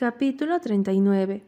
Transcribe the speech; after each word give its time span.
Capítulo 0.00 0.58
39 0.62 1.42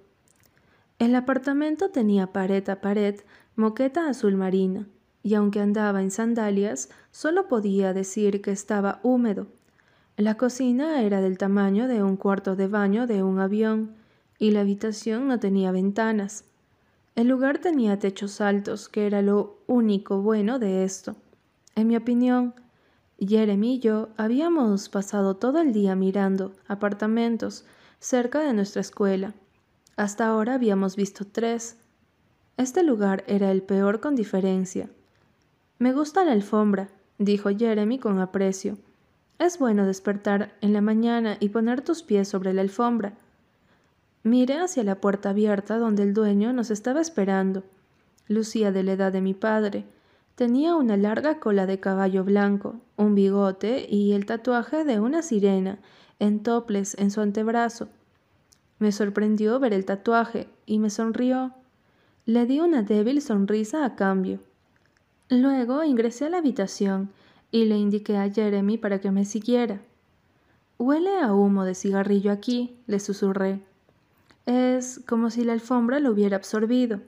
El 0.98 1.14
apartamento 1.14 1.88
tenía 1.88 2.34
pared 2.34 2.68
a 2.68 2.82
pared 2.82 3.18
moqueta 3.56 4.10
azul 4.10 4.36
marina, 4.36 4.86
y 5.22 5.32
aunque 5.36 5.60
andaba 5.60 6.02
en 6.02 6.10
sandalias, 6.10 6.90
solo 7.12 7.48
podía 7.48 7.94
decir 7.94 8.42
que 8.42 8.50
estaba 8.50 9.00
húmedo. 9.02 9.46
La 10.18 10.36
cocina 10.36 11.00
era 11.00 11.22
del 11.22 11.38
tamaño 11.38 11.88
de 11.88 12.02
un 12.02 12.18
cuarto 12.18 12.54
de 12.54 12.66
baño 12.66 13.06
de 13.06 13.22
un 13.22 13.38
avión, 13.38 13.94
y 14.38 14.50
la 14.50 14.60
habitación 14.60 15.28
no 15.28 15.40
tenía 15.40 15.72
ventanas. 15.72 16.44
El 17.14 17.28
lugar 17.28 17.56
tenía 17.56 17.98
techos 17.98 18.42
altos, 18.42 18.90
que 18.90 19.06
era 19.06 19.22
lo 19.22 19.60
único 19.66 20.20
bueno 20.20 20.58
de 20.58 20.84
esto. 20.84 21.16
En 21.74 21.88
mi 21.88 21.96
opinión, 21.96 22.52
Jeremy 23.18 23.76
y 23.76 23.78
yo 23.78 24.10
habíamos 24.18 24.90
pasado 24.90 25.36
todo 25.36 25.58
el 25.62 25.72
día 25.72 25.96
mirando 25.96 26.52
apartamentos 26.68 27.64
cerca 28.02 28.40
de 28.40 28.52
nuestra 28.52 28.80
escuela. 28.80 29.32
Hasta 29.96 30.26
ahora 30.26 30.54
habíamos 30.54 30.96
visto 30.96 31.24
tres. 31.24 31.76
Este 32.56 32.82
lugar 32.82 33.22
era 33.28 33.52
el 33.52 33.62
peor 33.62 34.00
con 34.00 34.16
diferencia. 34.16 34.90
Me 35.78 35.92
gusta 35.92 36.24
la 36.24 36.32
alfombra, 36.32 36.88
dijo 37.18 37.50
Jeremy 37.56 38.00
con 38.00 38.18
aprecio. 38.18 38.76
Es 39.38 39.60
bueno 39.60 39.86
despertar 39.86 40.52
en 40.60 40.72
la 40.72 40.80
mañana 40.80 41.36
y 41.38 41.50
poner 41.50 41.80
tus 41.82 42.02
pies 42.02 42.26
sobre 42.26 42.52
la 42.52 42.62
alfombra. 42.62 43.12
Miré 44.24 44.58
hacia 44.58 44.82
la 44.82 44.96
puerta 44.96 45.30
abierta 45.30 45.78
donde 45.78 46.02
el 46.02 46.12
dueño 46.12 46.52
nos 46.52 46.72
estaba 46.72 47.00
esperando. 47.00 47.62
Lucía 48.26 48.72
de 48.72 48.82
la 48.82 48.92
edad 48.92 49.12
de 49.12 49.20
mi 49.20 49.34
padre. 49.34 49.84
Tenía 50.34 50.74
una 50.74 50.96
larga 50.96 51.38
cola 51.38 51.66
de 51.66 51.78
caballo 51.78 52.24
blanco, 52.24 52.80
un 52.96 53.14
bigote 53.14 53.86
y 53.88 54.12
el 54.12 54.26
tatuaje 54.26 54.84
de 54.84 54.98
una 54.98 55.22
sirena 55.22 55.78
en 56.22 56.40
toples 56.44 56.96
en 57.00 57.10
su 57.10 57.20
antebrazo. 57.20 57.88
Me 58.78 58.92
sorprendió 58.92 59.58
ver 59.58 59.72
el 59.72 59.84
tatuaje 59.84 60.48
y 60.66 60.78
me 60.78 60.88
sonrió. 60.88 61.52
Le 62.26 62.46
di 62.46 62.60
una 62.60 62.82
débil 62.82 63.20
sonrisa 63.20 63.84
a 63.84 63.96
cambio. 63.96 64.38
Luego 65.28 65.82
ingresé 65.82 66.26
a 66.26 66.30
la 66.30 66.38
habitación 66.38 67.10
y 67.50 67.64
le 67.64 67.76
indiqué 67.76 68.16
a 68.18 68.30
Jeremy 68.30 68.78
para 68.78 69.00
que 69.00 69.10
me 69.10 69.24
siguiera. 69.24 69.80
Huele 70.78 71.18
a 71.18 71.34
humo 71.34 71.64
de 71.64 71.74
cigarrillo 71.74 72.30
aquí, 72.30 72.76
le 72.86 73.00
susurré. 73.00 73.60
Es 74.46 75.00
como 75.08 75.28
si 75.28 75.42
la 75.42 75.54
alfombra 75.54 75.98
lo 75.98 76.12
hubiera 76.12 76.36
absorbido. 76.36 77.00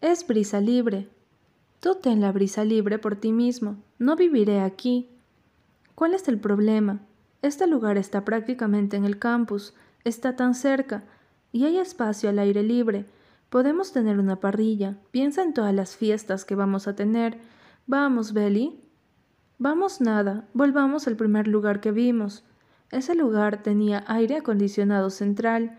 Es 0.00 0.26
brisa 0.26 0.62
libre. 0.62 1.08
Tú 1.80 1.96
ten 1.96 2.22
la 2.22 2.32
brisa 2.32 2.64
libre 2.64 2.98
por 2.98 3.16
ti 3.16 3.32
mismo. 3.32 3.76
No 3.98 4.16
viviré 4.16 4.60
aquí. 4.60 5.10
¿Cuál 5.94 6.14
es 6.14 6.26
el 6.28 6.38
problema? 6.38 7.00
Este 7.44 7.66
lugar 7.66 7.98
está 7.98 8.24
prácticamente 8.24 8.96
en 8.96 9.04
el 9.04 9.18
campus, 9.18 9.74
está 10.02 10.34
tan 10.34 10.54
cerca, 10.54 11.04
y 11.52 11.66
hay 11.66 11.76
espacio 11.76 12.30
al 12.30 12.38
aire 12.38 12.62
libre. 12.62 13.04
Podemos 13.50 13.92
tener 13.92 14.18
una 14.18 14.40
parrilla. 14.40 14.96
Piensa 15.10 15.42
en 15.42 15.52
todas 15.52 15.74
las 15.74 15.94
fiestas 15.94 16.46
que 16.46 16.54
vamos 16.54 16.88
a 16.88 16.96
tener. 16.96 17.36
Vamos, 17.86 18.32
Belly. 18.32 18.80
Vamos 19.58 20.00
nada, 20.00 20.48
volvamos 20.54 21.06
al 21.06 21.16
primer 21.16 21.46
lugar 21.46 21.82
que 21.82 21.92
vimos. 21.92 22.44
Ese 22.90 23.14
lugar 23.14 23.62
tenía 23.62 24.04
aire 24.06 24.38
acondicionado 24.38 25.10
central. 25.10 25.76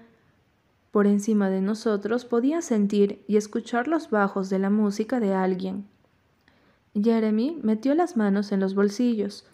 Por 0.92 1.08
encima 1.08 1.50
de 1.50 1.62
nosotros 1.62 2.26
podía 2.26 2.62
sentir 2.62 3.26
y 3.28 3.38
escuchar 3.38 3.88
los 3.88 4.12
bajos 4.12 4.52
de 4.52 4.60
la 4.60 4.70
música 4.70 5.20
de 5.20 5.34
alguien. 5.34 5.88
Jeremy 6.94 7.60
metió 7.64 7.96
las 7.96 8.18
manos 8.18 8.52
en 8.52 8.60
los 8.60 8.76
bolsillos. 8.76 9.48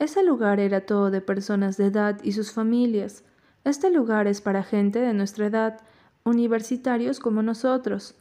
Ese 0.00 0.22
lugar 0.22 0.60
era 0.60 0.80
todo 0.86 1.10
de 1.10 1.20
personas 1.20 1.76
de 1.76 1.84
edad 1.84 2.18
y 2.22 2.32
sus 2.32 2.52
familias. 2.52 3.22
Este 3.64 3.90
lugar 3.90 4.26
es 4.26 4.40
para 4.40 4.62
gente 4.62 4.98
de 4.98 5.12
nuestra 5.12 5.46
edad, 5.46 5.78
universitarios 6.24 7.20
como 7.20 7.42
nosotros. 7.42 8.14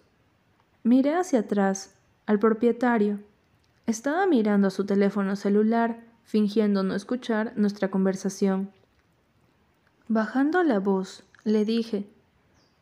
Miré 0.83 1.15
hacia 1.15 1.39
atrás, 1.39 1.95
al 2.25 2.37
propietario. 2.37 3.19
Estaba 3.87 4.27
mirando 4.27 4.71
su 4.71 4.85
teléfono 4.85 5.37
celular, 5.37 6.01
fingiendo 6.25 6.83
no 6.83 6.95
escuchar 6.95 7.53
nuestra 7.55 7.89
conversación. 7.89 8.71
Bajando 10.09 10.61
la 10.63 10.79
voz, 10.79 11.23
le 11.45 11.63
dije, 11.63 12.09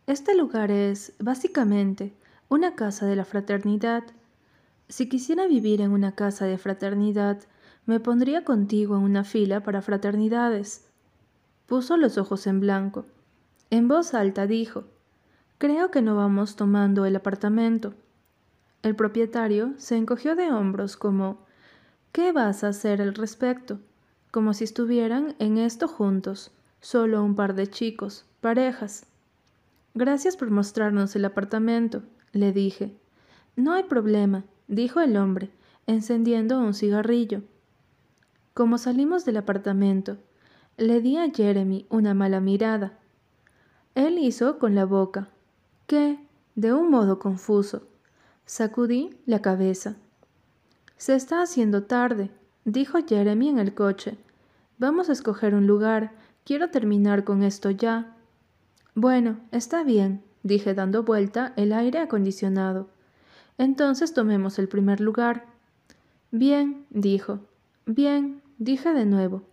Este 0.07 0.35
lugar 0.35 0.71
es, 0.71 1.13
básicamente, 1.19 2.13
una 2.49 2.73
casa 2.73 3.05
de 3.05 3.15
la 3.15 3.25
fraternidad. 3.25 4.05
Si 4.89 5.07
quisiera 5.07 5.45
vivir 5.45 5.81
en 5.81 5.91
una 5.91 6.15
casa 6.15 6.45
de 6.45 6.57
fraternidad, 6.57 7.43
me 7.87 8.01
pondría 8.01 8.43
contigo 8.43 8.97
en 8.97 9.01
una 9.01 9.23
fila 9.23 9.61
para 9.63 9.81
fraternidades. 9.81 10.85
Puso 11.65 11.97
los 11.97 12.17
ojos 12.17 12.45
en 12.45 12.59
blanco. 12.59 13.05
En 13.69 13.87
voz 13.87 14.13
alta 14.13 14.45
dijo, 14.45 14.83
Creo 15.57 15.89
que 15.89 16.01
no 16.01 16.15
vamos 16.15 16.55
tomando 16.55 17.05
el 17.05 17.15
apartamento. 17.15 17.93
El 18.83 18.95
propietario 18.95 19.73
se 19.77 19.95
encogió 19.95 20.35
de 20.35 20.51
hombros 20.51 20.97
como, 20.97 21.39
¿qué 22.11 22.31
vas 22.31 22.63
a 22.63 22.67
hacer 22.67 23.01
al 23.01 23.15
respecto? 23.15 23.79
Como 24.31 24.53
si 24.53 24.65
estuvieran 24.65 25.35
en 25.39 25.57
esto 25.57 25.87
juntos, 25.87 26.51
solo 26.81 27.23
un 27.23 27.35
par 27.35 27.55
de 27.55 27.67
chicos, 27.67 28.25
parejas. 28.41 29.07
Gracias 29.95 30.35
por 30.37 30.51
mostrarnos 30.51 31.15
el 31.15 31.25
apartamento, 31.25 32.03
le 32.33 32.51
dije. 32.51 32.95
No 33.55 33.73
hay 33.73 33.83
problema, 33.83 34.43
dijo 34.67 34.99
el 34.99 35.17
hombre, 35.17 35.49
encendiendo 35.87 36.59
un 36.59 36.73
cigarrillo. 36.73 37.41
Como 38.57 38.79
salimos 38.79 39.23
del 39.23 39.37
apartamento, 39.37 40.17
le 40.77 40.99
di 40.99 41.15
a 41.15 41.29
Jeremy 41.29 41.85
una 41.91 42.15
mala 42.15 42.39
mirada. 42.39 42.97
Él 43.93 44.17
hizo 44.17 44.57
con 44.57 44.73
la 44.73 44.83
boca, 44.83 45.27
que, 45.85 46.17
de 46.55 46.73
un 46.73 46.89
modo 46.89 47.19
confuso, 47.19 47.83
sacudí 48.47 49.15
la 49.27 49.43
cabeza. 49.43 49.95
Se 50.97 51.13
está 51.13 51.43
haciendo 51.43 51.83
tarde, 51.83 52.31
dijo 52.65 52.97
Jeremy 53.07 53.49
en 53.49 53.59
el 53.59 53.75
coche. 53.75 54.17
Vamos 54.79 55.09
a 55.09 55.13
escoger 55.13 55.53
un 55.53 55.67
lugar. 55.67 56.13
Quiero 56.43 56.71
terminar 56.71 57.25
con 57.25 57.43
esto 57.43 57.69
ya. 57.69 58.17
Bueno, 58.95 59.37
está 59.51 59.83
bien, 59.83 60.23
dije 60.41 60.73
dando 60.73 61.03
vuelta 61.03 61.53
el 61.57 61.73
aire 61.73 61.99
acondicionado. 61.99 62.89
Entonces 63.59 64.15
tomemos 64.15 64.57
el 64.57 64.67
primer 64.67 64.99
lugar. 64.99 65.45
Bien, 66.31 66.87
dijo. 66.89 67.41
Bien, 67.85 68.41
dije 68.57 68.93
de 68.93 69.05
nuevo. 69.05 69.43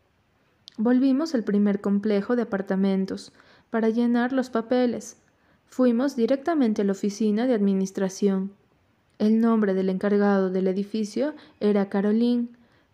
Volvimos 0.76 1.34
al 1.34 1.44
primer 1.44 1.80
complejo 1.80 2.36
de 2.36 2.42
apartamentos 2.42 3.32
para 3.70 3.88
llenar 3.88 4.32
los 4.32 4.50
papeles. 4.50 5.18
Fuimos 5.66 6.16
directamente 6.16 6.82
a 6.82 6.84
la 6.84 6.92
oficina 6.92 7.46
de 7.46 7.54
administración. 7.54 8.52
El 9.18 9.40
nombre 9.40 9.74
del 9.74 9.88
encargado 9.88 10.50
del 10.50 10.66
edificio 10.66 11.34
era 11.60 11.88
Caroline. 11.88 12.48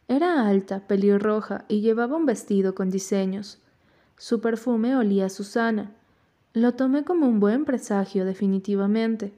Era 0.09 0.47
alta, 0.47 0.81
pelirroja 0.87 1.65
y 1.69 1.81
llevaba 1.81 2.17
un 2.17 2.27
vestido 2.27 2.75
con 2.75 2.91
diseños. 2.91 3.59
Su 4.19 4.41
perfume 4.41 4.97
olía 4.97 5.27
a 5.27 5.31
Susana. 5.31 5.93
Lo 6.53 6.75
tomé 6.75 7.05
como 7.05 7.27
un 7.27 7.41
buen 7.41 7.65
presagio 7.65 8.25
definitivamente. 8.25 9.33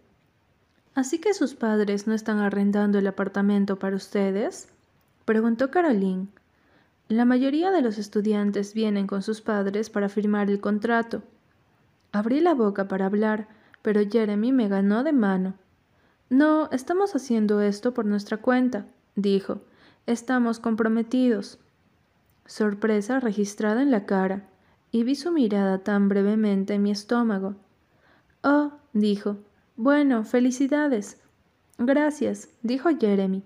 ¿Así 0.94 1.18
que 1.18 1.34
sus 1.34 1.54
padres 1.54 2.06
no 2.06 2.14
están 2.14 2.38
arrendando 2.38 2.98
el 2.98 3.06
apartamento 3.06 3.78
para 3.78 3.96
ustedes? 3.96 4.68
preguntó 5.24 5.70
Caroline. 5.70 6.28
La 7.08 7.24
mayoría 7.24 7.70
de 7.70 7.82
los 7.82 7.98
estudiantes 7.98 8.74
vienen 8.74 9.06
con 9.06 9.22
sus 9.22 9.40
padres 9.40 9.90
para 9.90 10.08
firmar 10.08 10.48
el 10.48 10.60
contrato. 10.60 11.22
Abrí 12.12 12.40
la 12.40 12.54
boca 12.54 12.88
para 12.88 13.06
hablar, 13.06 13.48
pero 13.82 14.00
Jeremy 14.08 14.52
me 14.52 14.68
ganó 14.68 15.04
de 15.04 15.12
mano. 15.12 15.54
No, 16.30 16.70
estamos 16.70 17.14
haciendo 17.14 17.60
esto 17.60 17.92
por 17.92 18.06
nuestra 18.06 18.38
cuenta, 18.38 18.86
dijo. 19.16 19.60
Estamos 20.06 20.58
comprometidos. 20.58 21.58
Sorpresa 22.46 23.20
registrada 23.20 23.82
en 23.82 23.90
la 23.90 24.06
cara, 24.06 24.48
y 24.90 25.04
vi 25.04 25.14
su 25.14 25.30
mirada 25.32 25.78
tan 25.78 26.08
brevemente 26.08 26.74
en 26.74 26.82
mi 26.82 26.90
estómago. 26.90 27.56
Oh, 28.42 28.72
dijo. 28.92 29.38
Bueno, 29.76 30.24
felicidades. 30.24 31.20
Gracias, 31.78 32.48
dijo 32.62 32.90
Jeremy. 32.98 33.42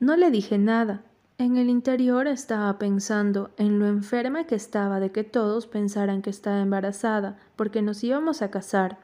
No 0.00 0.16
le 0.16 0.30
dije 0.30 0.58
nada, 0.58 1.04
en 1.36 1.56
el 1.56 1.68
interior 1.68 2.28
estaba 2.28 2.78
pensando 2.78 3.50
en 3.56 3.78
lo 3.78 3.86
enferma 3.86 4.44
que 4.44 4.54
estaba 4.54 5.00
de 5.00 5.10
que 5.10 5.24
todos 5.24 5.66
pensaran 5.66 6.22
que 6.22 6.30
estaba 6.30 6.60
embarazada 6.60 7.36
porque 7.56 7.82
nos 7.82 8.04
íbamos 8.04 8.40
a 8.40 8.50
casar. 8.50 8.98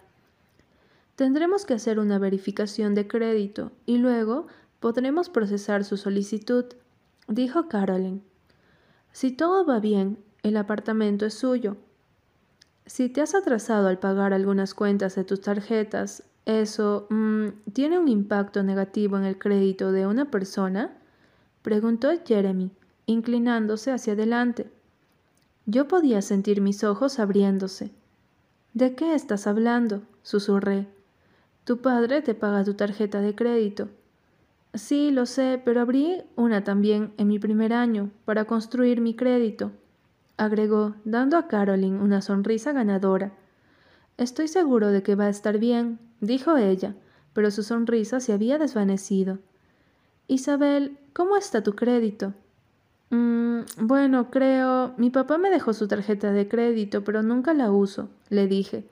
Tendremos 1.17 1.67
que 1.67 1.75
hacer 1.75 1.99
una 1.99 2.19
verificación 2.19 2.95
de 2.95 3.09
crédito 3.09 3.73
y 3.85 3.99
luego 3.99 4.47
podremos 4.79 5.29
procesar 5.29 5.85
su 5.85 5.97
solicitud, 5.97 6.67
dijo 7.27 7.69
Carolyn. 7.69 8.23
Si 9.13 9.33
todo 9.33 9.67
va 9.67 9.81
bien, 9.81 10.19
el 10.43 10.57
apartamento 10.57 11.27
es 11.27 11.35
suyo. 11.35 11.77
Si 12.87 13.09
te 13.09 13.21
has 13.21 13.35
atrasado 13.35 13.89
al 13.89 13.99
pagar 13.99 14.33
algunas 14.33 14.73
cuentas 14.73 15.17
de 15.17 15.25
tus 15.25 15.41
tarjetas, 15.41 16.23
¿eso 16.47 17.07
mm, 17.11 17.49
tiene 17.73 17.99
un 17.99 18.09
impacto 18.09 18.63
negativo 18.63 19.19
en 19.19 19.25
el 19.25 19.37
crédito 19.37 19.93
de 19.93 20.07
una 20.07 20.31
persona? 20.31 20.97
Preguntó 21.63 22.11
Jeremy, 22.25 22.71
inclinándose 23.07 23.93
hacia 23.93 24.13
adelante. 24.15 24.71
Yo 25.67 25.89
podía 25.89 26.23
sentir 26.23 26.61
mis 26.61 26.85
ojos 26.85 27.19
abriéndose. 27.19 27.91
¿De 28.75 28.95
qué 28.95 29.15
estás 29.15 29.47
hablando? 29.47 30.03
susurré. 30.23 30.87
Tu 31.65 31.79
padre 31.79 32.23
te 32.23 32.35
paga 32.35 32.65
tu 32.65 32.75
tarjeta 32.75 33.21
de 33.21 33.35
crédito. 33.35 33.89
Sí, 34.75 35.11
lo 35.11 35.27
sé, 35.27 35.61
pero 35.65 35.81
abrí 35.81 36.23
una 36.37 36.63
también 36.63 37.13
en 37.17 37.29
mi 37.29 37.39
primer 37.39 37.73
año 37.73 38.11
para 38.25 38.45
construir 38.45 39.01
mi 39.01 39.15
crédito, 39.15 39.73
agregó, 40.37 40.95
dando 41.05 41.37
a 41.37 41.49
Caroline 41.49 42.01
una 42.01 42.23
sonrisa 42.23 42.73
ganadora. 42.73 43.33
Estoy 44.17 44.49
seguro 44.49 44.89
de 44.89 45.03
que 45.03 45.17
va 45.17 45.25
a 45.25 45.31
estar 45.31 45.59
bien, 45.59 45.99
dijo 46.21 46.57
ella, 46.57 46.95
pero 47.33 47.51
su 47.51 47.63
sonrisa 47.63 48.21
se 48.21 48.33
había 48.33 48.59
desvanecido. 48.59 49.39
Isabel, 50.31 50.97
¿cómo 51.13 51.37
está 51.37 51.65
tu 51.65 51.75
crédito? 51.75 52.35
Mm, 53.11 53.63
bueno, 53.81 54.31
creo. 54.31 54.95
Mi 54.97 55.11
papá 55.11 55.39
me 55.39 55.51
dejó 55.51 55.73
su 55.73 55.89
tarjeta 55.89 56.31
de 56.31 56.47
crédito, 56.47 57.03
pero 57.03 57.25
nunca 57.25 57.53
la 57.53 57.73
uso, 57.73 58.09
le 58.29 58.47
dije. 58.47 58.85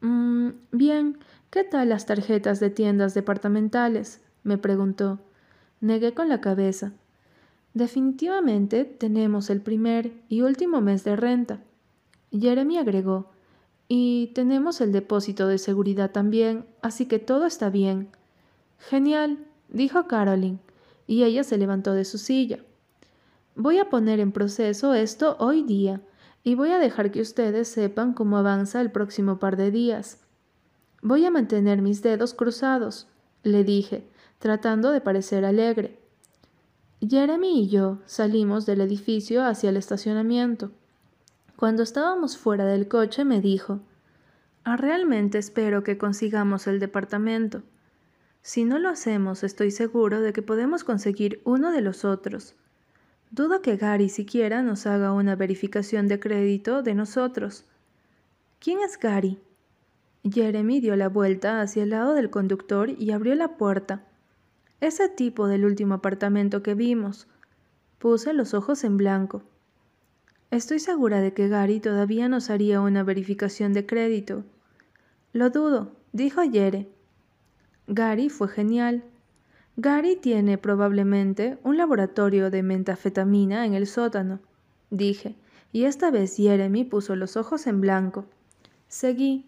Mm, 0.00 0.48
bien, 0.72 1.18
¿qué 1.50 1.62
tal 1.62 1.90
las 1.90 2.06
tarjetas 2.06 2.58
de 2.58 2.70
tiendas 2.70 3.14
departamentales? 3.14 4.20
me 4.42 4.58
preguntó. 4.58 5.20
Negué 5.80 6.14
con 6.14 6.28
la 6.28 6.40
cabeza. 6.40 6.90
Definitivamente 7.74 8.84
tenemos 8.84 9.50
el 9.50 9.60
primer 9.60 10.12
y 10.28 10.40
último 10.40 10.80
mes 10.80 11.04
de 11.04 11.14
renta. 11.14 11.60
Jeremy 12.32 12.78
agregó. 12.78 13.30
Y 13.86 14.32
tenemos 14.34 14.80
el 14.80 14.90
depósito 14.90 15.46
de 15.46 15.58
seguridad 15.58 16.10
también, 16.10 16.64
así 16.80 17.06
que 17.06 17.20
todo 17.20 17.46
está 17.46 17.70
bien. 17.70 18.08
Genial, 18.78 19.38
dijo 19.68 20.08
Caroline, 20.08 20.58
y 21.06 21.24
ella 21.24 21.44
se 21.44 21.58
levantó 21.58 21.92
de 21.92 22.04
su 22.04 22.18
silla. 22.18 22.60
Voy 23.54 23.78
a 23.78 23.90
poner 23.90 24.20
en 24.20 24.32
proceso 24.32 24.94
esto 24.94 25.36
hoy 25.38 25.62
día 25.62 26.00
y 26.42 26.54
voy 26.54 26.70
a 26.70 26.78
dejar 26.78 27.10
que 27.10 27.20
ustedes 27.20 27.68
sepan 27.68 28.14
cómo 28.14 28.36
avanza 28.38 28.80
el 28.80 28.90
próximo 28.90 29.38
par 29.38 29.56
de 29.56 29.70
días. 29.70 30.18
Voy 31.02 31.24
a 31.24 31.30
mantener 31.30 31.82
mis 31.82 32.02
dedos 32.02 32.34
cruzados, 32.34 33.08
le 33.42 33.64
dije, 33.64 34.06
tratando 34.38 34.90
de 34.90 35.00
parecer 35.00 35.44
alegre. 35.44 35.98
Jeremy 37.00 37.62
y 37.62 37.68
yo 37.68 37.98
salimos 38.06 38.66
del 38.66 38.80
edificio 38.80 39.44
hacia 39.44 39.70
el 39.70 39.76
estacionamiento. 39.76 40.70
Cuando 41.56 41.82
estábamos 41.82 42.36
fuera 42.36 42.64
del 42.64 42.88
coche 42.88 43.24
me 43.24 43.40
dijo, 43.40 43.80
ah, 44.64 44.76
Realmente 44.76 45.38
espero 45.38 45.82
que 45.82 45.98
consigamos 45.98 46.66
el 46.66 46.80
departamento. 46.80 47.62
Si 48.42 48.64
no 48.64 48.78
lo 48.78 48.88
hacemos, 48.88 49.44
estoy 49.44 49.70
seguro 49.70 50.20
de 50.20 50.32
que 50.32 50.42
podemos 50.42 50.82
conseguir 50.82 51.40
uno 51.44 51.70
de 51.70 51.80
los 51.80 52.04
otros. 52.04 52.56
Dudo 53.30 53.62
que 53.62 53.76
Gary 53.76 54.08
siquiera 54.08 54.62
nos 54.62 54.84
haga 54.86 55.12
una 55.12 55.36
verificación 55.36 56.08
de 56.08 56.18
crédito 56.18 56.82
de 56.82 56.94
nosotros. 56.94 57.64
¿Quién 58.58 58.80
es 58.80 58.98
Gary? 58.98 59.38
Jeremy 60.24 60.80
dio 60.80 60.96
la 60.96 61.08
vuelta 61.08 61.60
hacia 61.60 61.84
el 61.84 61.90
lado 61.90 62.14
del 62.14 62.30
conductor 62.30 62.90
y 62.90 63.12
abrió 63.12 63.34
la 63.36 63.56
puerta. 63.56 64.04
Ese 64.80 65.08
tipo 65.08 65.46
del 65.46 65.64
último 65.64 65.94
apartamento 65.94 66.62
que 66.62 66.74
vimos. 66.74 67.28
Puse 67.98 68.32
los 68.32 68.54
ojos 68.54 68.82
en 68.82 68.96
blanco. 68.96 69.42
Estoy 70.50 70.80
segura 70.80 71.20
de 71.20 71.32
que 71.32 71.48
Gary 71.48 71.78
todavía 71.78 72.28
nos 72.28 72.50
haría 72.50 72.80
una 72.80 73.04
verificación 73.04 73.72
de 73.72 73.86
crédito. 73.86 74.44
Lo 75.32 75.50
dudo, 75.50 75.92
dijo 76.12 76.42
Yere. 76.42 76.88
Gary 77.88 78.28
fue 78.28 78.48
genial. 78.48 79.02
Gary 79.76 80.16
tiene 80.16 80.58
probablemente 80.58 81.58
un 81.64 81.76
laboratorio 81.76 82.50
de 82.50 82.62
metafetamina 82.62 83.66
en 83.66 83.74
el 83.74 83.86
sótano, 83.86 84.40
dije, 84.90 85.34
y 85.72 85.84
esta 85.84 86.10
vez 86.10 86.36
Jeremy 86.36 86.84
puso 86.84 87.16
los 87.16 87.36
ojos 87.36 87.66
en 87.66 87.80
blanco. 87.80 88.26
Seguí. 88.88 89.46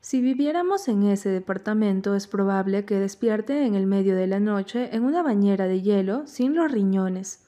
Si 0.00 0.20
viviéramos 0.20 0.86
en 0.88 1.02
ese 1.02 1.28
departamento 1.28 2.14
es 2.14 2.28
probable 2.28 2.84
que 2.84 3.00
despierte 3.00 3.66
en 3.66 3.74
el 3.74 3.86
medio 3.86 4.14
de 4.14 4.28
la 4.28 4.38
noche 4.38 4.94
en 4.94 5.04
una 5.04 5.22
bañera 5.22 5.66
de 5.66 5.82
hielo 5.82 6.26
sin 6.26 6.54
los 6.54 6.70
riñones. 6.70 7.44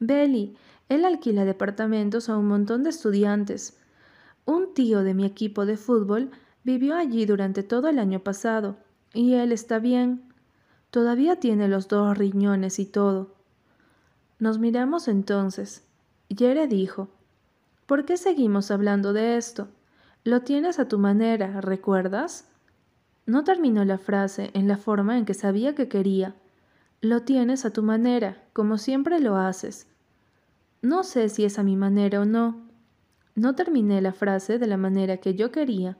Belly, 0.00 0.56
él 0.88 1.04
alquila 1.04 1.44
departamentos 1.44 2.28
a 2.28 2.36
un 2.36 2.48
montón 2.48 2.82
de 2.82 2.90
estudiantes. 2.90 3.78
Un 4.44 4.74
tío 4.74 5.04
de 5.04 5.14
mi 5.14 5.24
equipo 5.24 5.64
de 5.64 5.76
fútbol 5.76 6.32
vivió 6.64 6.96
allí 6.96 7.24
durante 7.24 7.62
todo 7.62 7.88
el 7.88 8.00
año 8.00 8.18
pasado, 8.20 8.76
y 9.12 9.34
él 9.34 9.52
está 9.52 9.78
bien. 9.78 10.22
Todavía 10.90 11.36
tiene 11.36 11.68
los 11.68 11.88
dos 11.88 12.16
riñones 12.16 12.78
y 12.78 12.86
todo. 12.86 13.34
Nos 14.38 14.58
miramos 14.58 15.08
entonces. 15.08 15.84
Yere 16.28 16.66
dijo, 16.66 17.08
¿Por 17.86 18.04
qué 18.04 18.16
seguimos 18.16 18.70
hablando 18.70 19.12
de 19.12 19.36
esto? 19.36 19.68
Lo 20.22 20.42
tienes 20.42 20.78
a 20.78 20.86
tu 20.86 20.98
manera, 20.98 21.60
¿recuerdas? 21.60 22.48
No 23.26 23.44
terminó 23.44 23.84
la 23.84 23.98
frase 23.98 24.50
en 24.54 24.68
la 24.68 24.76
forma 24.76 25.18
en 25.18 25.24
que 25.24 25.34
sabía 25.34 25.74
que 25.74 25.88
quería. 25.88 26.34
Lo 27.00 27.22
tienes 27.22 27.64
a 27.64 27.72
tu 27.72 27.82
manera, 27.82 28.42
como 28.52 28.78
siempre 28.78 29.20
lo 29.20 29.36
haces. 29.36 29.86
No 30.82 31.02
sé 31.02 31.28
si 31.28 31.44
es 31.44 31.58
a 31.58 31.62
mi 31.62 31.76
manera 31.76 32.20
o 32.20 32.24
no. 32.24 32.60
No 33.34 33.54
terminé 33.54 34.00
la 34.00 34.12
frase 34.12 34.58
de 34.58 34.66
la 34.66 34.76
manera 34.76 35.16
que 35.16 35.34
yo 35.34 35.50
quería. 35.50 35.96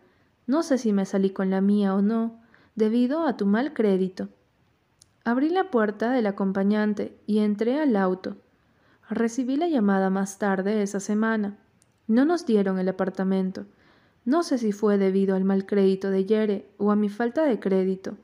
No 0.47 0.63
sé 0.63 0.79
si 0.79 0.93
me 0.93 1.07
salí 1.07 1.31
con 1.31 1.51
la 1.51 1.61
mía 1.61 1.95
o 1.95 2.03
no, 2.03 2.41
debido 2.75 3.27
a 3.27 3.37
tu 3.37 3.47
mal 3.47 3.73
crédito. 3.73 4.29
Abrí 5.25 5.51
la 5.51 5.71
puerta 5.71 6.11
del 6.11 6.27
acompañante 6.27 7.17
y 7.27 7.41
entré 7.41 7.81
al 7.81 7.97
auto. 7.97 8.37
Recibí 9.09 9.57
la 9.57 9.69
llamada 9.69 10.11
más 10.11 10.39
tarde 10.39 10.83
esa 10.83 11.01
semana. 11.01 11.59
No 12.07 12.25
nos 12.25 12.47
dieron 12.47 12.79
el 12.79 12.89
apartamento. 12.89 13.67
No 14.25 14.43
sé 14.43 14.59
si 14.59 14.73
fue 14.73 14.99
debido 14.99 15.37
al 15.37 15.45
mal 15.45 15.67
crédito 15.67 16.11
de 16.11 16.25
Yere 16.25 16.71
o 16.79 16.91
a 16.91 16.97
mi 16.97 17.09
falta 17.09 17.45
de 17.45 17.59
crédito, 17.61 18.17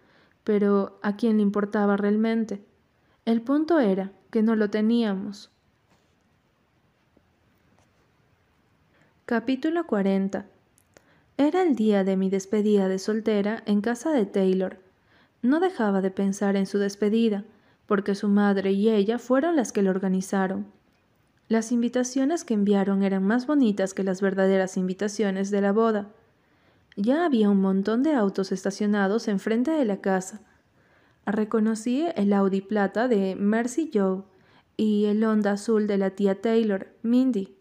pero 0.45 0.99
¿a 1.03 1.17
quién 1.17 1.37
le 1.37 1.43
importaba 1.43 1.97
realmente? 1.97 2.65
El 3.25 3.43
punto 3.43 3.81
era 3.81 4.13
que 4.31 4.43
no 4.43 4.57
lo 4.57 4.71
teníamos. 4.71 5.51
Capítulo 9.25 9.87
40 9.87 10.47
Era 11.39 11.63
el 11.63 11.77
día 11.77 12.03
de 12.03 12.17
mi 12.17 12.31
despedida 12.31 12.89
de 12.89 12.99
soltera 12.99 13.63
en 13.67 13.83
casa 13.83 14.11
de 14.11 14.25
Taylor. 14.25 14.79
No 15.43 15.61
dejaba 15.61 16.01
de 16.01 16.11
pensar 16.11 16.57
en 16.57 16.65
su 16.65 16.79
despedida, 16.79 17.45
porque 17.87 18.15
su 18.15 18.29
madre 18.29 18.73
y 18.73 18.89
ella 18.89 19.19
fueron 19.19 19.55
las 19.55 19.71
que 19.71 19.83
lo 19.83 19.91
organizaron. 19.91 20.67
Las 21.49 21.73
invitaciones 21.73 22.43
que 22.43 22.55
enviaron 22.55 23.03
eran 23.03 23.23
más 23.23 23.47
bonitas 23.47 23.93
que 23.93 24.03
las 24.03 24.23
verdaderas 24.23 24.79
invitaciones 24.79 25.51
de 25.51 25.61
la 25.61 25.73
boda. 25.73 26.09
Ya 26.97 27.27
había 27.27 27.51
un 27.51 27.61
montón 27.61 28.03
de 28.03 28.15
autos 28.15 28.51
estacionados 28.51 29.29
enfrente 29.29 29.71
de 29.71 29.85
la 29.85 30.01
casa. 30.01 30.41
Reconocí 31.27 32.07
el 32.17 32.33
Audi 32.33 32.63
plata 32.63 33.09
de 33.09 33.37
Mercy 33.37 33.91
Joe 33.93 34.23
y 34.79 35.05
el 35.05 35.23
Honda 35.23 35.53
azul 35.53 35.87
de 35.87 35.99
la 35.99 36.11
tía 36.11 36.41
Taylor, 36.41 36.89
Mindy. 37.03 37.56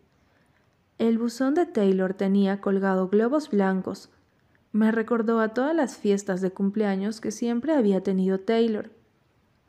El 0.97 1.17
buzón 1.17 1.53
de 1.55 1.65
Taylor 1.65 2.13
tenía 2.13 2.61
colgado 2.61 3.09
globos 3.09 3.49
blancos. 3.49 4.09
Me 4.71 4.91
recordó 4.91 5.39
a 5.39 5.49
todas 5.49 5.75
las 5.75 5.97
fiestas 5.97 6.41
de 6.41 6.51
cumpleaños 6.51 7.21
que 7.21 7.31
siempre 7.31 7.73
había 7.73 8.01
tenido 8.01 8.39
Taylor. 8.39 8.91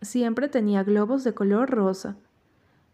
Siempre 0.02 0.49
tenía 0.49 0.85
globos 0.85 1.25
de 1.25 1.35
color 1.35 1.71
rosa 1.71 2.16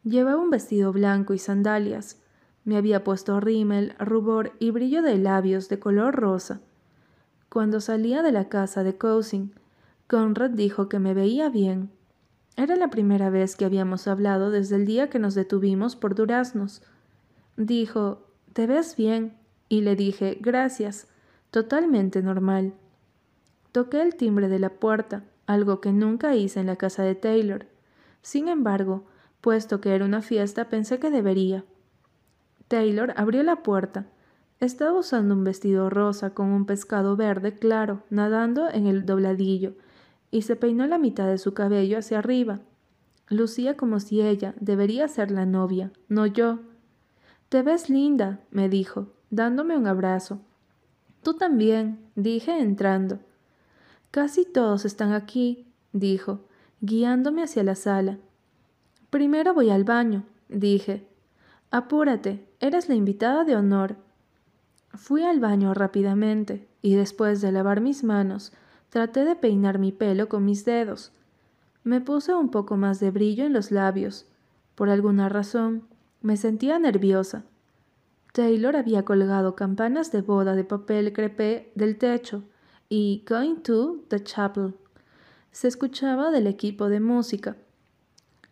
Llevaba 0.05 0.41
un 0.41 0.51
vestido 0.51 0.93
blanco 0.93 1.33
y 1.33 1.39
sandalias. 1.39 2.21
Me 2.65 2.77
había 2.77 3.05
puesto 3.05 3.39
rímel, 3.39 3.95
rubor 4.01 4.53
y 4.59 4.71
brillo 4.71 5.01
de 5.03 5.17
labios 5.17 5.69
de 5.69 5.79
color 5.79 6.17
rosa. 6.17 6.61
Cuando 7.49 7.81
salía 7.81 8.23
de 8.23 8.33
la 8.33 8.49
casa 8.49 8.83
de 8.83 8.97
Cousin, 8.97 9.55
Conrad 10.09 10.51
dijo 10.51 10.89
que 10.89 10.99
me 10.99 11.15
veía 11.15 11.51
bien. 11.51 11.91
Era 12.57 12.77
la 12.77 12.91
primera 12.91 13.31
vez 13.31 13.55
que 13.55 13.65
habíamos 13.65 14.09
hablado 14.09 14.51
desde 14.51 14.77
el 14.77 14.87
día 14.87 15.09
que 15.09 15.19
nos 15.19 15.35
detuvimos 15.35 15.95
por 15.95 16.15
duraznos. 16.15 16.83
Dijo, 17.57 18.27
Te 18.53 18.67
ves 18.67 18.97
bien, 18.97 19.37
y 19.69 19.81
le 19.83 19.97
dije, 19.97 20.39
Gracias, 20.41 21.09
totalmente 21.51 22.23
normal. 22.23 22.75
Toqué 23.73 24.03
el 24.03 24.17
timbre 24.17 24.49
de 24.49 24.59
la 24.59 24.71
puerta, 24.71 25.25
algo 25.47 25.81
que 25.81 25.93
nunca 25.93 26.35
hice 26.37 26.61
en 26.61 26.67
la 26.67 26.77
casa 26.77 27.03
de 27.03 27.15
Taylor. 27.15 27.67
Sin 28.21 28.49
embargo, 28.49 29.07
Puesto 29.43 29.81
que 29.81 29.93
era 29.93 30.05
una 30.05 30.23
fiesta, 30.23 30.69
pensé 30.69 31.01
que 31.01 31.11
debería. 31.11 31.65
Taylor 32.69 33.13
abrió 33.17 33.43
la 33.43 33.65
puerta. 33.65 34.07
Estaba 34.61 34.97
usando 34.97 35.35
un 35.35 35.43
vestido 35.43 35.91
rosa 35.91 36.33
con 36.33 36.47
un 36.47 36.65
pescado 36.65 37.17
verde 37.17 37.59
claro 37.59 38.05
nadando 38.09 38.71
en 38.71 38.87
el 38.87 39.05
dobladillo, 39.05 39.75
y 40.31 40.43
se 40.43 40.55
peinó 40.55 40.87
la 40.87 40.97
mitad 40.97 41.27
de 41.27 41.39
su 41.39 41.55
cabello 41.55 41.99
hacia 41.99 42.21
arriba. 42.21 42.61
Lucía 43.29 43.77
como 43.77 43.99
si 43.99 44.23
ella 44.23 44.55
debería 44.61 45.09
ser 45.09 45.33
la 45.33 45.45
novia, 45.45 45.91
no 46.09 46.25
yo. 46.27 46.61
Te 47.53 47.61
ves 47.61 47.91
linda, 47.91 48.41
me 48.51 48.71
dijo, 48.71 49.09
dándome 49.29 49.77
un 49.77 49.87
abrazo. 49.87 50.41
Tú 51.23 51.35
también, 51.35 51.99
dije 52.15 52.59
entrando. 52.59 53.19
Casi 54.11 54.47
todos 54.47 54.87
están 54.87 55.13
aquí, 55.13 55.71
dijo, 55.93 56.47
guiándome 56.81 57.43
hacia 57.43 57.63
la 57.63 57.75
sala. 57.75 58.17
Primero 59.11 59.53
voy 59.53 59.69
al 59.69 59.85
baño, 59.85 60.25
dije. 60.49 61.07
Apúrate, 61.71 62.49
eres 62.59 62.89
la 62.89 62.95
invitada 62.95 63.45
de 63.45 63.55
honor. 63.55 63.97
Fui 64.95 65.23
al 65.23 65.39
baño 65.39 65.75
rápidamente 65.75 66.67
y 66.81 66.95
después 66.95 67.43
de 67.43 67.53
lavar 67.53 67.83
mis 67.83 68.03
manos, 68.03 68.55
traté 68.89 69.27
de 69.27 69.37
peinar 69.37 69.79
mi 69.79 69.93
pelo 69.93 70.27
con 70.31 70.47
mis 70.47 70.65
dedos. 70.65 71.13
Me 71.85 72.01
puse 72.01 72.35
un 72.35 72.49
poco 72.49 72.79
más 72.79 72.99
de 72.99 73.11
brillo 73.11 73.45
en 73.45 73.53
los 73.53 73.71
labios. 73.71 74.25
Por 74.75 74.89
alguna 74.89 75.29
razón, 75.29 75.92
me 76.23 76.37
sentía 76.37 76.79
nerviosa. 76.79 77.45
Taylor 78.33 78.77
había 78.77 79.05
colgado 79.05 79.55
campanas 79.57 80.11
de 80.11 80.23
boda 80.23 80.55
de 80.55 80.65
papel 80.65 81.13
crepé 81.13 81.71
del 81.75 81.99
techo 81.99 82.45
y 82.89 83.25
Going 83.29 83.57
to 83.57 84.05
the 84.09 84.23
Chapel. 84.23 84.75
Se 85.51 85.69
escuchaba 85.69 86.31
del 86.31 86.47
equipo 86.47 86.89
de 86.89 87.01
música. 87.01 87.57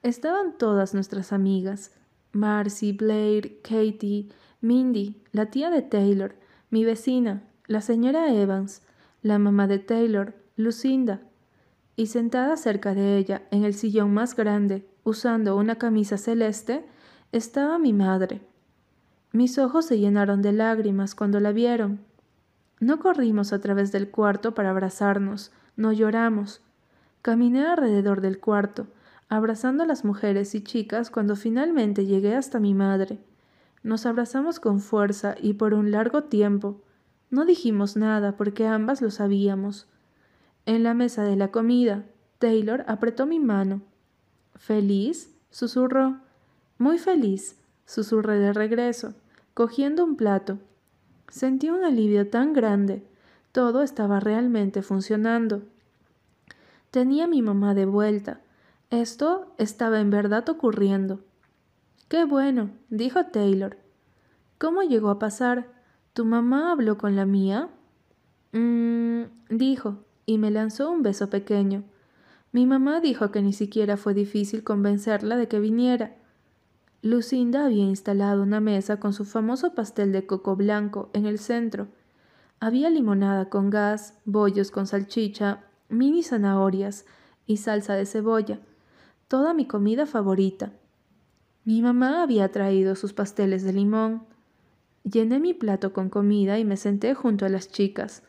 Estaban 0.03 0.59
todas 0.59 0.93
nuestras 0.93 1.33
amigas, 1.33 1.93
Marcy, 2.33 2.93
Blair, 2.93 3.61
Katie, 3.63 4.29
Mindy, 4.61 5.23
la 5.33 5.47
tía 5.47 5.71
de 5.71 5.83
Taylor, 5.83 6.35
mi 6.69 6.85
vecina, 6.85 7.43
la 7.67 7.81
señora 7.81 8.33
Evans, 8.33 8.83
la 9.23 9.39
mamá 9.39 9.67
de 9.67 9.79
Taylor, 9.79 10.35
Lucinda, 10.57 11.23
y 11.97 12.07
sentada 12.07 12.57
cerca 12.57 12.95
de 12.95 13.17
ella, 13.17 13.43
en 13.51 13.65
el 13.65 13.75
sillón 13.75 14.13
más 14.15 14.37
grande, 14.37 14.87
usando 15.05 15.57
una 15.57 15.77
camisa 15.77 16.17
celeste, 16.19 16.85
estaba 17.33 17.79
mi 17.79 17.93
madre. 17.93 18.41
Mis 19.33 19.59
ojos 19.59 19.87
se 19.87 19.99
llenaron 19.99 20.43
de 20.43 20.53
lágrimas 20.53 21.15
cuando 21.15 21.39
la 21.39 21.53
vieron. 21.53 22.01
No 22.81 22.99
corrimos 22.99 23.53
a 23.53 23.61
través 23.61 23.93
del 23.93 24.11
cuarto 24.11 24.55
para 24.55 24.71
abrazarnos, 24.71 25.53
no 25.77 25.93
lloramos. 25.93 26.61
Caminé 27.23 27.67
alrededor 27.67 28.21
del 28.21 28.41
cuarto, 28.41 28.87
abrazando 29.29 29.85
a 29.85 29.87
las 29.87 30.05
mujeres 30.05 30.55
y 30.55 30.63
chicas 30.63 31.11
cuando 31.11 31.37
finalmente 31.37 32.07
llegué 32.07 32.35
hasta 32.35 32.59
mi 32.59 32.75
madre. 32.75 33.21
Nos 33.83 34.07
abrazamos 34.07 34.59
con 34.59 34.81
fuerza 34.81 35.37
y 35.41 35.55
por 35.55 35.75
un 35.75 35.91
largo 35.91 36.25
tiempo. 36.25 36.83
No 37.31 37.45
dijimos 37.45 37.97
nada 37.97 38.37
porque 38.37 38.67
ambas 38.67 39.01
lo 39.01 39.11
sabíamos. 39.11 39.87
En 40.67 40.83
la 40.83 40.95
mesa 40.95 41.23
de 41.23 41.37
la 41.37 41.53
comida, 41.53 42.05
Taylor 42.39 42.85
apretó 42.89 43.27
mi 43.27 43.39
mano. 43.39 43.83
¿Feliz? 44.57 45.33
susurró. 45.51 46.19
Muy 46.81 46.97
feliz, 46.97 47.59
susurré 47.85 48.39
de 48.39 48.55
regreso, 48.55 49.13
cogiendo 49.53 50.03
un 50.03 50.17
plato. 50.17 50.57
Sentí 51.29 51.69
un 51.69 51.85
alivio 51.85 52.31
tan 52.31 52.55
grande. 52.55 53.07
Todo 53.53 53.83
estaba 53.83 54.19
realmente 54.19 54.81
funcionando. 54.81 55.61
Tenía 56.91 57.25
a 57.25 57.27
mi 57.27 57.43
mamá 57.43 57.75
de 57.75 57.85
vuelta. 57.85 58.41
Esto 58.89 59.53
estaba 59.59 60.01
en 60.01 60.09
verdad 60.09 60.49
ocurriendo. 60.49 61.21
Qué 62.09 62.25
bueno, 62.25 62.71
dijo 62.89 63.27
Taylor. 63.27 63.77
¿Cómo 64.57 64.83
llegó 64.83 65.11
a 65.11 65.19
pasar? 65.19 65.71
¿Tu 66.15 66.25
mamá 66.25 66.73
habló 66.73 66.97
con 66.97 67.15
la 67.15 67.27
mía? 67.27 67.69
Mmm, 68.53 69.25
dijo, 69.51 69.99
y 70.25 70.39
me 70.39 70.51
lanzó 70.51 70.91
un 70.91 71.03
beso 71.03 71.29
pequeño. 71.29 71.85
Mi 72.53 72.65
mamá 72.65 73.01
dijo 73.01 73.31
que 73.31 73.43
ni 73.43 73.53
siquiera 73.53 73.99
fue 73.99 74.15
difícil 74.15 74.65
convencerla 74.65 75.37
de 75.37 75.47
que 75.47 75.61
viniera. 75.61 76.17
Lucinda 77.03 77.65
había 77.65 77.85
instalado 77.85 78.43
una 78.43 78.61
mesa 78.61 79.01
con 79.01 79.15
su 79.15 79.25
famoso 79.25 79.75
pastel 79.75 80.13
de 80.13 80.27
coco 80.27 80.55
blanco 80.55 81.09
en 81.15 81.25
el 81.25 81.39
centro. 81.39 81.89
Había 82.61 82.91
limonada 82.91 83.49
con 83.49 83.71
gas, 83.71 84.19
bollos 84.27 84.71
con 84.71 84.87
salchicha, 84.87 85.65
mini 85.89 86.23
zanahorias 86.23 87.07
y 87.47 87.57
salsa 87.57 87.95
de 87.95 88.05
cebolla, 88.05 88.61
toda 89.29 89.55
mi 89.55 89.67
comida 89.67 90.05
favorita. 90.05 90.73
Mi 91.65 91.81
mamá 91.81 92.23
había 92.23 92.53
traído 92.53 92.95
sus 92.95 93.15
pasteles 93.15 93.65
de 93.65 93.73
limón. 93.73 94.25
Llené 95.05 95.41
mi 95.41 95.55
plato 95.55 95.95
con 95.95 96.11
comida 96.11 96.59
y 96.59 96.67
me 96.67 96.77
senté 96.77 97.15
junto 97.15 97.47
a 97.47 97.49
las 97.49 97.71
chicas. 97.71 98.23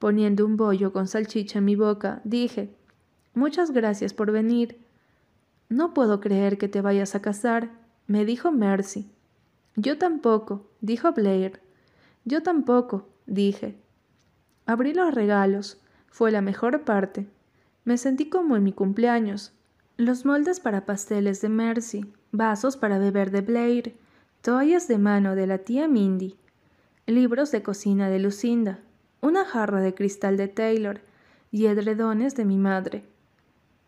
Poniendo 0.00 0.44
un 0.44 0.56
bollo 0.56 0.92
con 0.92 1.06
salchicha 1.06 1.58
en 1.60 1.66
mi 1.66 1.76
boca, 1.76 2.20
dije, 2.24 2.74
Muchas 3.32 3.70
gracias 3.70 4.12
por 4.12 4.32
venir. 4.32 4.80
No 5.68 5.94
puedo 5.94 6.18
creer 6.18 6.58
que 6.58 6.66
te 6.66 6.80
vayas 6.80 7.14
a 7.14 7.22
casar 7.22 7.70
me 8.08 8.24
dijo 8.24 8.50
Mercy. 8.50 9.08
Yo 9.76 9.98
tampoco, 9.98 10.66
dijo 10.80 11.12
Blair. 11.12 11.60
Yo 12.24 12.42
tampoco, 12.42 13.06
dije. 13.26 13.76
Abrí 14.66 14.94
los 14.94 15.14
regalos. 15.14 15.78
Fue 16.08 16.32
la 16.32 16.40
mejor 16.40 16.82
parte. 16.82 17.28
Me 17.84 17.98
sentí 17.98 18.30
como 18.30 18.56
en 18.56 18.64
mi 18.64 18.72
cumpleaños. 18.72 19.52
Los 19.98 20.24
moldes 20.24 20.58
para 20.58 20.86
pasteles 20.86 21.42
de 21.42 21.50
Mercy, 21.50 22.10
vasos 22.32 22.76
para 22.78 22.98
beber 22.98 23.30
de 23.30 23.42
Blair, 23.42 23.94
toallas 24.40 24.88
de 24.88 24.96
mano 24.96 25.34
de 25.34 25.46
la 25.46 25.58
tía 25.58 25.86
Mindy, 25.86 26.36
libros 27.06 27.50
de 27.50 27.62
cocina 27.62 28.08
de 28.08 28.20
Lucinda, 28.20 28.78
una 29.20 29.44
jarra 29.44 29.80
de 29.80 29.94
cristal 29.94 30.36
de 30.36 30.48
Taylor 30.48 31.00
y 31.50 31.66
edredones 31.66 32.36
de 32.36 32.46
mi 32.46 32.56
madre. 32.56 33.04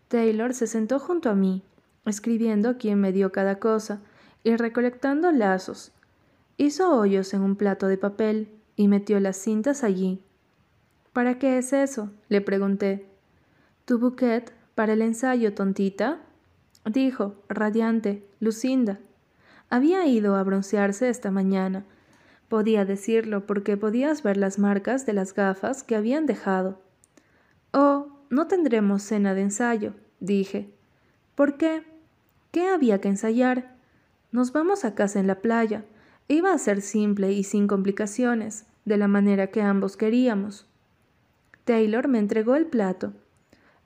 Taylor 0.08 0.52
se 0.52 0.66
sentó 0.66 0.98
junto 0.98 1.30
a 1.30 1.34
mí, 1.34 1.62
escribiendo 2.04 2.76
quién 2.76 3.00
me 3.00 3.12
dio 3.12 3.32
cada 3.32 3.58
cosa, 3.58 4.02
y 4.42 4.56
recolectando 4.56 5.30
lazos. 5.32 5.92
Hizo 6.56 6.94
hoyos 6.94 7.32
en 7.34 7.42
un 7.42 7.56
plato 7.56 7.86
de 7.86 7.98
papel 7.98 8.48
y 8.76 8.88
metió 8.88 9.20
las 9.20 9.36
cintas 9.36 9.84
allí. 9.84 10.22
¿Para 11.12 11.38
qué 11.38 11.58
es 11.58 11.72
eso? 11.72 12.10
le 12.28 12.40
pregunté. 12.40 13.06
¿Tu 13.84 13.98
bouquet 13.98 14.52
para 14.74 14.92
el 14.92 15.02
ensayo, 15.02 15.54
tontita? 15.54 16.20
dijo, 16.84 17.34
radiante, 17.48 18.26
Lucinda. 18.40 19.00
Había 19.68 20.06
ido 20.06 20.36
a 20.36 20.42
broncearse 20.42 21.08
esta 21.08 21.30
mañana. 21.30 21.84
Podía 22.48 22.84
decirlo 22.84 23.46
porque 23.46 23.76
podías 23.76 24.22
ver 24.22 24.36
las 24.36 24.58
marcas 24.58 25.06
de 25.06 25.12
las 25.12 25.34
gafas 25.34 25.82
que 25.82 25.96
habían 25.96 26.26
dejado. 26.26 26.80
Oh, 27.72 28.08
no 28.30 28.48
tendremos 28.48 29.02
cena 29.02 29.34
de 29.34 29.42
ensayo, 29.42 29.94
dije. 30.18 30.72
¿Por 31.34 31.56
qué? 31.56 31.84
¿Qué 32.50 32.68
había 32.68 33.00
que 33.00 33.08
ensayar? 33.08 33.76
Nos 34.32 34.52
vamos 34.52 34.84
a 34.84 34.94
casa 34.94 35.18
en 35.18 35.26
la 35.26 35.40
playa. 35.40 35.84
Iba 36.28 36.52
a 36.52 36.58
ser 36.58 36.82
simple 36.82 37.32
y 37.32 37.42
sin 37.42 37.66
complicaciones, 37.66 38.66
de 38.84 38.96
la 38.96 39.08
manera 39.08 39.48
que 39.48 39.62
ambos 39.62 39.96
queríamos. 39.96 40.66
Taylor 41.64 42.06
me 42.06 42.18
entregó 42.18 42.54
el 42.54 42.66
plato. 42.66 43.12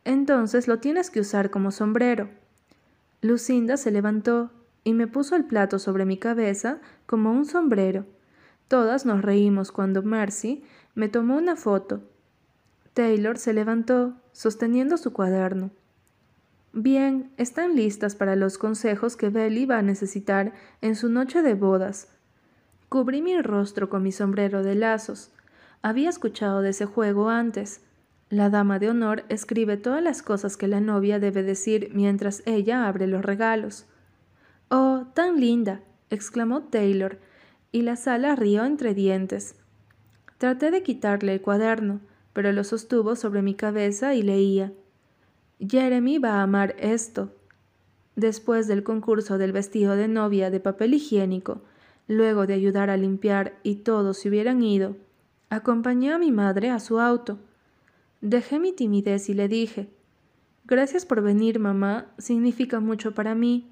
Entonces 0.05 0.69
lo 0.69 0.81
tienes 0.81 1.11
que 1.11 1.21
usar 1.21 1.51
como 1.51 1.71
sombrero. 1.71 2.29
Lucinda 3.23 3.79
se 3.79 3.91
levantó 3.91 4.51
y 4.85 4.93
me 4.93 5.07
puso 5.07 5.35
el 5.35 5.45
plato 5.45 5.79
sobre 5.79 6.05
mi 6.05 6.19
cabeza 6.19 6.79
como 7.07 7.33
un 7.33 7.47
sombrero. 7.47 8.05
Todas 8.69 9.07
nos 9.07 9.23
reímos 9.23 9.73
cuando 9.73 10.03
Mercy 10.03 10.63
me 10.95 11.09
tomó 11.09 11.37
una 11.37 11.57
foto. 11.57 12.03
Taylor 12.93 13.39
se 13.39 13.55
levantó, 13.55 14.15
sosteniendo 14.33 14.99
su 14.99 15.13
cuaderno. 15.13 15.71
Bien, 16.77 17.31
están 17.37 17.77
listas 17.77 18.17
para 18.17 18.35
los 18.35 18.59
consejos 18.59 19.17
que 19.17 19.29
Belly 19.29 19.65
va 19.65 19.79
a 19.79 19.83
necesitar 19.83 20.53
en 20.81 20.97
su 20.97 21.09
noche 21.09 21.41
de 21.41 21.55
bodas. 21.55 22.09
Cubrí 22.89 23.23
mi 23.23 23.41
rostro 23.41 23.89
con 23.89 24.03
mi 24.03 24.11
sombrero 24.11 24.65
de 24.65 24.75
lazos. 24.75 25.31
Había 25.83 26.11
escuchado 26.11 26.63
de 26.63 26.71
ese 26.71 26.85
juego 26.85 27.29
antes. 27.29 27.83
La 28.29 28.51
dama 28.51 28.81
de 28.81 28.91
honor 28.91 29.23
escribe 29.29 29.77
todas 29.77 30.03
las 30.03 30.21
cosas 30.23 30.57
que 30.57 30.67
la 30.67 30.81
novia 30.81 31.21
debe 31.21 31.45
decir 31.45 31.91
mientras 31.95 32.43
ella 32.45 32.89
abre 32.89 33.07
los 33.07 33.25
regalos. 33.25 33.87
Oh, 34.69 35.07
tan 35.15 35.39
linda. 35.41 35.81
exclamó 36.11 36.65
Taylor, 36.65 37.21
y 37.71 37.83
la 37.83 37.95
sala 37.95 38.35
rió 38.35 38.65
entre 38.65 38.95
dientes. 38.95 39.55
Traté 40.39 40.73
de 40.73 40.83
quitarle 40.83 41.35
el 41.35 41.41
cuaderno, 41.41 42.01
pero 42.33 42.51
lo 42.51 42.65
sostuvo 42.65 43.15
sobre 43.15 43.43
mi 43.43 43.55
cabeza 43.55 44.17
y 44.17 44.23
leía. 44.23 44.73
Jeremy 45.67 46.19
va 46.19 46.41
a 46.41 46.43
amar 46.43 46.75
esto. 46.79 47.33
Después 48.17 48.69
del 48.69 48.83
concurso 48.83 49.39
del 49.39 49.53
vestido 49.53 49.97
de 49.97 50.09
novia 50.09 50.51
de 50.51 50.61
papel 50.61 50.95
higiénico, 50.95 51.63
luego 52.07 52.47
de 52.47 52.55
ayudar 52.55 52.91
a 52.91 52.97
limpiar 52.97 53.59
y 53.63 53.77
todos 53.77 54.19
se 54.19 54.29
hubieran 54.29 54.63
ido, 54.63 54.97
acompañé 55.51 56.13
a 56.13 56.19
mi 56.19 56.31
madre 56.31 56.71
a 56.71 56.81
su 56.81 57.01
auto. 57.01 57.39
Dejé 58.21 58.59
mi 58.59 58.73
timidez 58.73 59.29
y 59.29 59.35
le 59.35 59.49
dije, 59.49 59.89
Gracias 60.67 61.05
por 61.05 61.21
venir, 61.21 61.59
mamá, 61.59 62.07
significa 62.17 62.81
mucho 62.81 63.13
para 63.13 63.35
mí. 63.35 63.71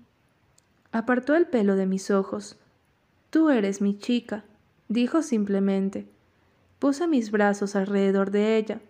Apartó 0.93 1.35
el 1.35 1.47
pelo 1.47 1.75
de 1.75 1.87
mis 1.87 2.11
ojos. 2.11 2.59
Tú 3.31 3.49
eres 3.49 3.81
mi 3.81 3.97
chica, 3.97 4.45
dijo 4.89 5.23
simplemente. 5.23 6.07
Puse 6.79 7.07
mis 7.07 7.31
brazos 7.31 7.77
alrededor 7.77 8.31
de 8.31 8.59
ella. 8.59 8.81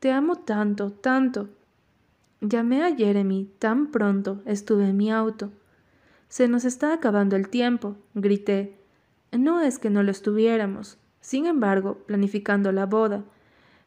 Te 0.00 0.12
amo 0.12 0.36
tanto, 0.36 0.90
tanto. 0.90 1.48
Llamé 2.42 2.82
a 2.82 2.96
Jeremy 2.96 3.50
tan 3.58 3.90
pronto 3.90 4.40
estuve 4.46 4.88
en 4.88 4.96
mi 4.96 5.10
auto. 5.10 5.50
Se 6.28 6.48
nos 6.48 6.64
está 6.64 6.94
acabando 6.94 7.36
el 7.36 7.50
tiempo, 7.50 7.96
grité. 8.14 8.78
No 9.30 9.60
es 9.60 9.78
que 9.78 9.90
no 9.90 10.02
lo 10.02 10.10
estuviéramos. 10.10 10.96
Sin 11.20 11.44
embargo, 11.44 11.98
planificando 12.06 12.72
la 12.72 12.86
boda. 12.86 13.24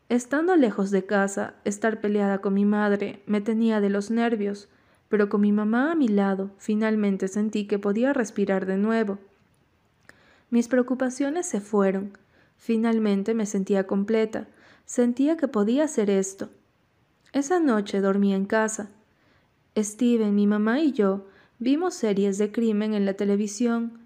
Estando 0.08 0.56
lejos 0.56 0.92
de 0.92 1.04
casa, 1.04 1.56
estar 1.64 2.00
peleada 2.00 2.40
con 2.40 2.54
mi 2.54 2.64
madre 2.64 3.24
me 3.26 3.42
tenía 3.42 3.82
de 3.82 3.90
los 3.90 4.12
nervios, 4.12 4.70
pero 5.10 5.30
con 5.30 5.42
mi 5.42 5.52
mamá 5.52 5.92
a 5.92 5.96
mi 5.96 6.08
lado, 6.08 6.52
finalmente 6.58 7.28
sentí 7.28 7.66
que 7.66 7.80
podía 7.80 8.14
respirar 8.14 8.68
de 8.68 8.78
nuevo. 8.78 9.18
Mis 10.52 10.68
preocupaciones 10.68 11.48
se 11.48 11.60
fueron. 11.60 12.16
Finalmente 12.58 13.34
me 13.34 13.48
sentía 13.48 13.88
completa, 13.88 14.48
sentía 14.86 15.38
que 15.38 15.48
podía 15.48 15.86
hacer 15.86 16.12
esto. 16.12 16.50
Esa 17.34 17.60
noche 17.60 18.00
dormí 18.00 18.32
en 18.32 18.46
casa. 18.46 18.92
Steven, 19.76 20.36
mi 20.36 20.46
mamá 20.46 20.82
y 20.82 20.92
yo 20.92 21.26
vimos 21.58 21.96
series 21.96 22.38
de 22.38 22.52
crimen 22.52 22.94
en 22.94 23.08
la 23.08 23.16
televisión, 23.16 24.00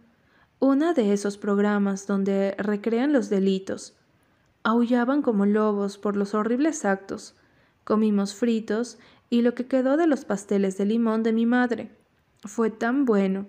una 0.59 0.93
de 0.93 1.11
esos 1.11 1.37
programas 1.37 2.07
donde 2.07 2.55
recrean 2.57 3.11
los 3.11 3.29
delitos. 3.29 3.97
Aullaban 4.63 5.21
como 5.21 5.45
lobos 5.45 5.97
por 5.97 6.15
los 6.15 6.33
horribles 6.33 6.85
actos. 6.85 7.35
Comimos 7.83 8.33
fritos 8.33 8.97
y 9.29 9.41
lo 9.41 9.55
que 9.55 9.67
quedó 9.67 9.97
de 9.97 10.07
los 10.07 10.23
pasteles 10.23 10.77
de 10.77 10.85
limón 10.85 11.21
de 11.23 11.33
mi 11.33 11.45
madre. 11.45 11.91
Fue 12.45 12.69
tan 12.69 13.03
bueno. 13.03 13.45